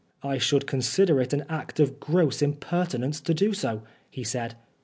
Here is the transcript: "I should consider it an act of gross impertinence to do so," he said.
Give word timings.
"I 0.33 0.39
should 0.39 0.65
consider 0.65 1.21
it 1.21 1.31
an 1.31 1.45
act 1.47 1.79
of 1.79 1.99
gross 1.99 2.41
impertinence 2.41 3.21
to 3.21 3.35
do 3.35 3.53
so," 3.53 3.83
he 4.09 4.23
said. 4.23 4.55